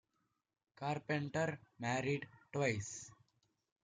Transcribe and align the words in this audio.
Carpenter 0.75 1.59
married 1.77 2.27
twice. 2.51 3.11